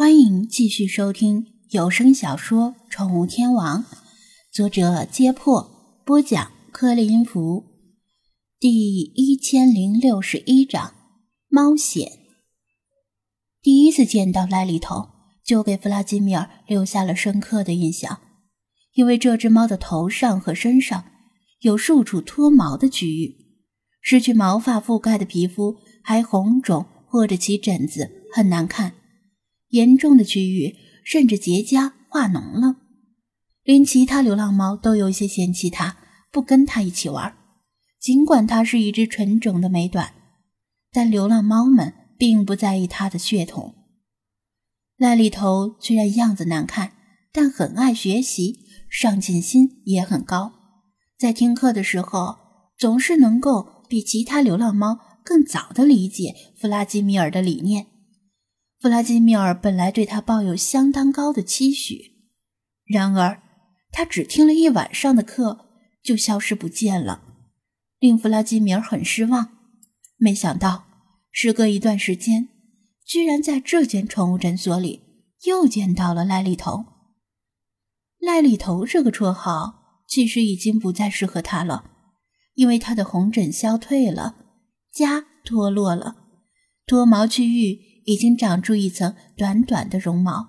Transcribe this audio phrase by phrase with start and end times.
[0.00, 3.84] 欢迎继续收听有声小说《宠物天王》，
[4.50, 7.66] 作者：揭破，播讲：克里音符，
[8.58, 10.94] 第一千零六十一章：
[11.50, 12.12] 猫险。
[13.60, 15.08] 第一次见到赖里头，
[15.44, 18.20] 就给弗拉基米尔留下了深刻的印象，
[18.94, 21.04] 因为这只猫的头上和身上
[21.60, 23.36] 有数处脱毛的区域，
[24.00, 28.94] 失去毛发覆盖的皮肤还红肿或者起疹子，很难看。
[29.70, 32.76] 严重的区域甚至结痂化脓了，
[33.64, 35.96] 连其他流浪猫都有些嫌弃它，
[36.30, 37.36] 不跟它一起玩。
[38.00, 40.14] 尽管它是一只纯种的美短，
[40.90, 43.74] 但流浪猫们并不在意它的血统。
[44.96, 46.92] 赖里头虽然样子难看，
[47.32, 50.52] 但很爱学习，上进心也很高。
[51.18, 52.36] 在听课的时候，
[52.78, 57.86] 总是能够比其他流浪猫更早的理解弗拉基米尔的理念。
[58.80, 62.14] 弗拉基米尔本来对他抱有相当高的期许，
[62.86, 63.42] 然而
[63.92, 65.66] 他只听了一晚上的课
[66.02, 67.22] 就消失不见了，
[67.98, 69.58] 令弗拉基米尔很失望。
[70.16, 70.86] 没想到，
[71.30, 72.48] 时隔一段时间，
[73.04, 75.02] 居然在这间宠物诊所里
[75.44, 76.86] 又见到了赖里头。
[78.18, 81.90] 赖里头这个绰号其实已经不再适合他了，
[82.54, 84.36] 因为他的红疹消退了，
[84.94, 86.16] 痂脱落了，
[86.86, 87.89] 脱毛区域。
[88.10, 90.48] 已经长出一层短短的绒毛，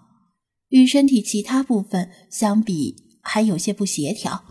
[0.69, 4.43] 与身体其他部分相比还有些不协调，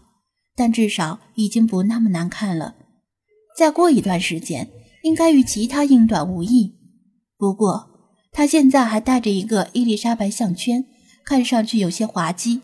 [0.55, 2.77] 但至少已经不那么难看了。
[3.57, 4.71] 再过一段时间，
[5.03, 6.77] 应该与其他英短无异。
[7.37, 7.91] 不过，
[8.31, 10.85] 他现在还戴着一个伊丽莎白项圈，
[11.25, 12.61] 看上去有些滑稽。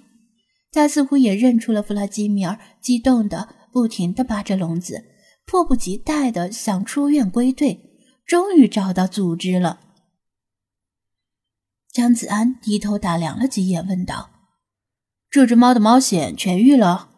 [0.71, 5.07] 他似乎也认出了弗拉基米尔，激动的不停地扒着笼子，
[5.45, 7.81] 迫不及待地想出院归队，
[8.25, 9.81] 终于找到组织了。
[11.97, 14.29] 张子安低头打量了几眼，问道
[15.33, 17.09] ：“这只猫的猫癣痊愈了？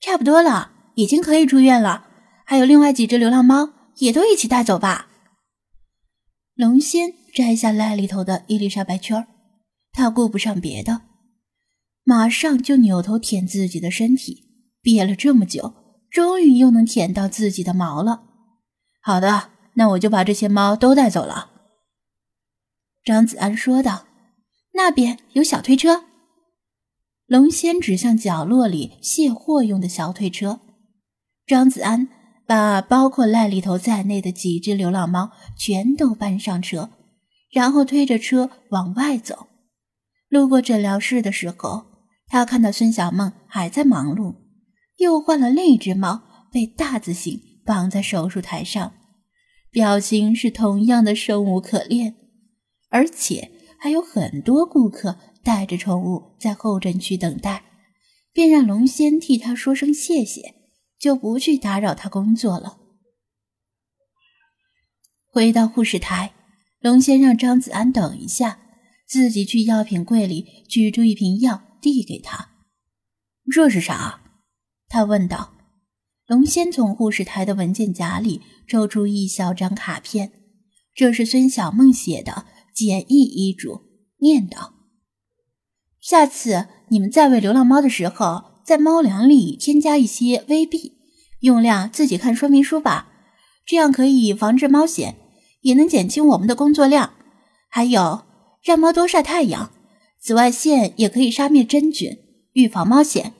[0.00, 2.06] 差不多了，已经可以出院了。
[2.46, 5.08] 还有另外几只流浪猫，也都一起带走吧。”
[6.56, 9.26] 龙仙摘下赖里头的伊丽莎白圈
[9.92, 11.02] 他顾不上别的，
[12.02, 14.44] 马上就扭头舔自己的身体。
[14.80, 15.74] 憋了这么久，
[16.10, 18.22] 终于又能舔到自己的毛了。
[19.02, 21.50] 好的，那我就把这些猫都带走了。
[23.06, 24.06] 张子安说道
[24.74, 26.06] ：“那边有小推车。”
[27.26, 30.58] 龙仙指向角落里卸货用的小推车。
[31.46, 32.08] 张子安
[32.48, 36.90] 把包括赖里头在内的几只流浪猫全都搬上车，
[37.52, 39.46] 然后推着车往外走。
[40.28, 41.84] 路过诊疗室的时候，
[42.26, 44.34] 他看到孙小梦还在忙碌，
[44.96, 48.94] 又换了另一只猫，被大字形绑在手术台上，
[49.70, 52.16] 表情是同样的生无可恋。
[52.88, 57.64] 而且还有很多顾客带着宠物在候诊区等待，
[58.32, 60.54] 便让龙仙替他说声谢谢，
[60.98, 62.78] 就不去打扰他工作了。
[65.26, 66.34] 回到护士台，
[66.80, 68.60] 龙仙让张子安等一下，
[69.06, 72.52] 自己去药品柜里取出一瓶药递给他。
[73.52, 74.22] 这是啥？
[74.88, 75.52] 他问道。
[76.26, 80.32] 龙仙从护士台的文件夹里抽出一小张卡片，
[80.92, 82.46] 这是孙小梦写的。
[82.76, 83.86] 简易医嘱
[84.18, 84.74] 念道
[85.98, 90.92] ：“下次你们在喂流浪猫的时候，在猫粮里添加一些威 B，
[91.40, 93.08] 用量自己看说明书吧。
[93.64, 95.14] 这样可以防治猫癣，
[95.62, 97.14] 也能减轻我们的工作量。
[97.70, 98.24] 还有，
[98.62, 99.72] 让猫多晒太阳，
[100.20, 102.10] 紫外线也可以杀灭真菌，
[102.52, 103.32] 预防猫癣。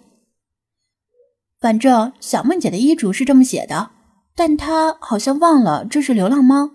[1.60, 3.90] 反正小梦姐的医嘱是这么写的，
[4.34, 6.70] 但她好像忘了这是流浪猫。”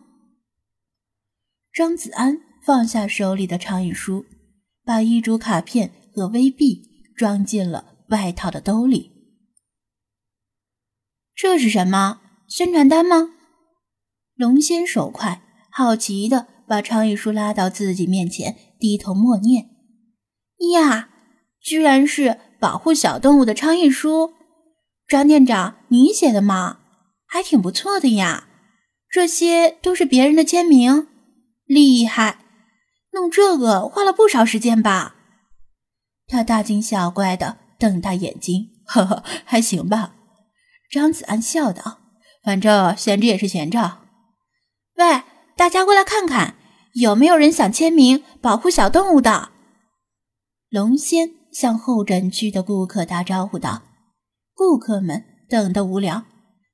[1.74, 2.51] 张子安。
[2.64, 4.26] 放下手里的长椅书，
[4.86, 6.84] 把医嘱卡片和微币
[7.16, 9.12] 装进了外套的兜里。
[11.36, 12.22] 这是什么？
[12.48, 13.32] 宣传单吗？
[14.36, 15.42] 龙仙手快，
[15.72, 19.70] 好奇的把长椅书拉到自己面前，低头默念
[20.74, 21.10] ：“呀，
[21.60, 24.34] 居然是保护小动物的倡议书！
[25.08, 26.80] 张店长，你写的吗？
[27.26, 28.48] 还挺不错的呀。
[29.10, 31.08] 这些都是别人的签名，
[31.66, 32.38] 厉害！”
[33.14, 35.16] 弄这个花了不少时间吧？
[36.28, 40.16] 他大惊小怪的瞪大眼睛，呵呵，还行吧。
[40.90, 42.00] 张子安笑道
[42.44, 44.00] ：“反正闲着也是闲着。”
[44.96, 45.24] 喂，
[45.58, 46.56] 大家过来看看，
[46.94, 49.50] 有没有人想签名保护小动物的？
[50.70, 53.82] 龙仙向候诊区的顾客打招呼道
[54.56, 56.24] ：“顾客们等得无聊，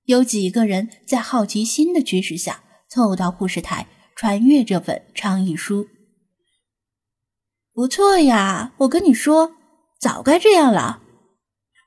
[0.06, 5.88] 有几个人在好奇心的驱使下凑到护士台，传阅这份倡议书。”
[7.78, 9.52] 不错呀，我跟你说，
[10.00, 11.04] 早该这样了。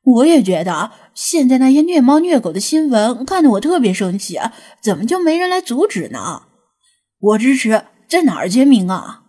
[0.04, 4.38] 我也觉得，现在那些虐猫虐狗的新闻看得我特别生气，
[4.80, 6.42] 怎么就没人来阻止呢？
[7.18, 9.24] 我支持，在哪儿签名啊？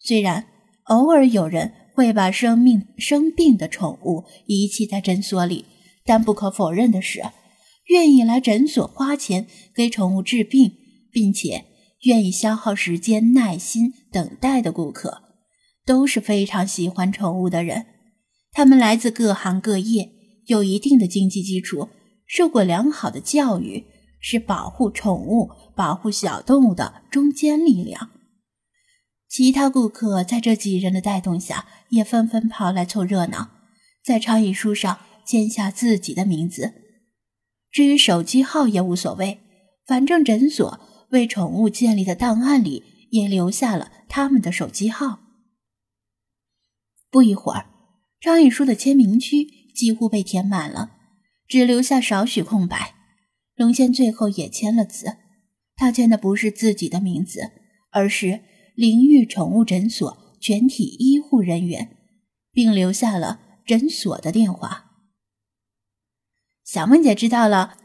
[0.00, 0.46] 虽然
[0.84, 5.66] 偶尔有人会把生命生病的宠物遗弃在诊所里，
[6.06, 7.22] 但不可否认的是，
[7.88, 10.72] 愿意来诊所花钱给宠物治病，
[11.12, 11.66] 并且
[12.04, 15.23] 愿意消耗时间、耐心等待的顾客，
[15.84, 17.86] 都是非常喜欢宠物的人。
[18.52, 20.10] 他们来自各行各业，
[20.46, 21.88] 有一定的经济基础，
[22.26, 23.84] 受过良好的教育，
[24.20, 28.10] 是保护宠物、保护小动物的中坚力量。
[29.28, 33.50] 其他顾客在这几人的带动下，也纷纷跑来凑热闹，
[34.04, 36.72] 在倡议书上签下自己的名字。
[37.72, 39.40] 至于手机号也无所谓，
[39.84, 40.78] 反正诊所
[41.10, 45.23] 为宠物建立的档案里也留下了他们的手机号。
[47.14, 47.66] 不一会儿。
[48.20, 50.90] 倡议书的签名区几乎被填满了，
[51.46, 52.96] 只留下少许空白。
[53.54, 55.18] 龙仙最后也签了字，
[55.76, 57.52] 他签的不是自己的名字，
[57.92, 58.40] 而是
[58.74, 61.96] “灵玉宠物诊所全体医护人员”，
[62.50, 64.86] 并留下了诊所的电话。
[66.64, 67.76] 小梦姐知道了，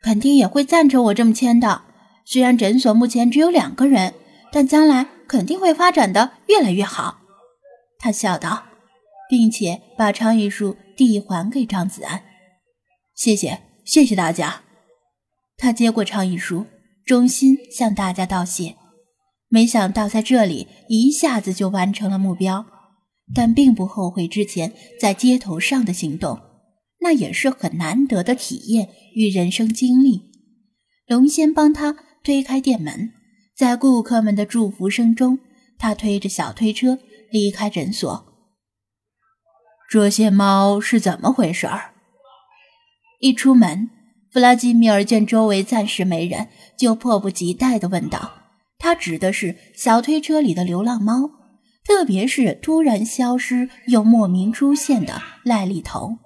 [0.00, 1.82] 肯定也会赞成我这么签的。
[2.24, 4.14] 虽然诊所目前只有两个人，
[4.50, 7.21] 但将来肯定会发展的越来越好。
[8.02, 8.64] 他笑道。
[9.32, 12.22] 并且把倡议书递还给张子安，
[13.14, 14.60] 谢谢，谢谢大家。
[15.56, 16.66] 他接过倡议书，
[17.06, 18.76] 衷心向大家道谢。
[19.48, 22.66] 没想到在这里一下子就完成了目标，
[23.34, 26.38] 但并不后悔之前在街头上的行动，
[27.00, 30.30] 那也是很难得的体验与人生经历。
[31.06, 33.14] 龙仙帮他推开店门，
[33.56, 35.38] 在顾客们的祝福声中，
[35.78, 36.98] 他推着小推车
[37.32, 38.26] 离开诊所。
[39.90, 41.92] 这些猫是怎么回事儿？
[43.20, 43.90] 一出门，
[44.30, 48.32] 弗拉基米尔见周围暂时没人，就迫不及待地问道
[48.78, 51.30] ：“他指的是小推车里的流浪猫，
[51.84, 56.18] 特别是突然消失又莫名出现的赖利头。”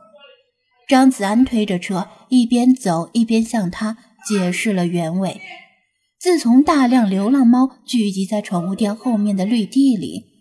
[0.88, 3.98] 张子安推着车，一边走一边向他
[4.28, 5.40] 解释了原委。
[6.20, 10.35] 自从大量流浪猫聚集在宠物店后面的绿地里。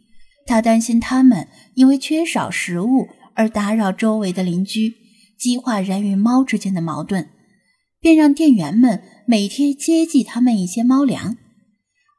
[0.45, 4.93] 他担心他们因为缺少食物而打扰周围的邻居，
[5.37, 7.27] 激化人与猫之间的矛盾，
[7.99, 11.35] 便让店员们每天接济他们一些猫粮。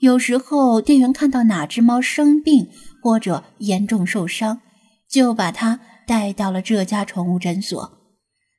[0.01, 2.69] 有时候，店员看到哪只猫生病
[3.01, 4.61] 或者严重受伤，
[5.09, 7.99] 就把它带到了这家宠物诊所，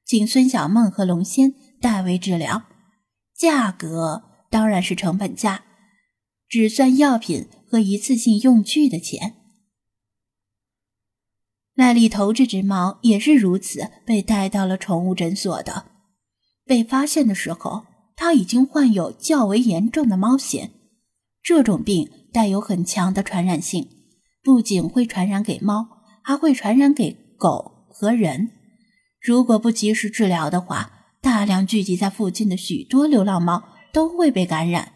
[0.05, 2.63] 请孙小梦和龙仙代为治疗。
[3.37, 5.65] 价格当然是成本价，
[6.49, 9.35] 只算药品和一次性用具的钱。
[11.77, 15.85] 赖利头这只猫也是如此，被带到了宠物诊所的。
[16.65, 17.85] 被发现的时候，
[18.15, 20.71] 它已经患有较为严重的猫癣。
[21.43, 23.87] 这种病带有很强的传染性，
[24.41, 25.87] 不仅会传染给猫，
[26.23, 28.49] 还会传染给狗和人。
[29.21, 30.91] 如果不及时治疗的话，
[31.21, 33.63] 大量聚集在附近的许多流浪猫
[33.93, 34.93] 都会被感染。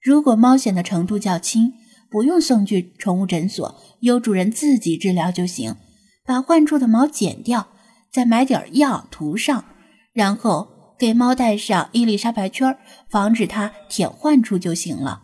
[0.00, 1.74] 如果猫癣的程度较轻，
[2.10, 5.76] 不用送去宠物诊所，由主人自己治疗就行。
[6.24, 7.68] 把患处的毛剪掉，
[8.12, 9.64] 再买点药涂上，
[10.12, 12.76] 然后给猫戴上伊丽莎白圈，
[13.08, 15.22] 防止它舔患处就行了。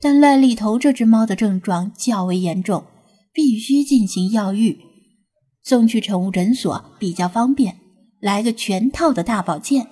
[0.00, 2.84] 但赖利头这只猫的症状较为严重，
[3.32, 4.80] 必须进行药浴，
[5.62, 7.76] 送去宠物诊所比较方便。
[8.20, 9.86] 来个全套的大保健，